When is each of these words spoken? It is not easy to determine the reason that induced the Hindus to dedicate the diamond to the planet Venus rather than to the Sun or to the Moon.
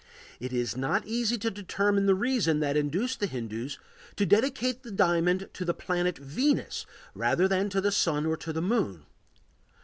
It 0.39 0.51
is 0.51 0.75
not 0.75 1.05
easy 1.05 1.37
to 1.37 1.51
determine 1.51 2.07
the 2.07 2.15
reason 2.15 2.59
that 2.59 2.75
induced 2.75 3.19
the 3.19 3.27
Hindus 3.27 3.77
to 4.15 4.25
dedicate 4.25 4.81
the 4.81 4.89
diamond 4.89 5.47
to 5.53 5.63
the 5.63 5.75
planet 5.75 6.17
Venus 6.17 6.87
rather 7.13 7.47
than 7.47 7.69
to 7.69 7.79
the 7.81 7.91
Sun 7.91 8.25
or 8.25 8.35
to 8.35 8.51
the 8.51 8.63
Moon. 8.63 9.05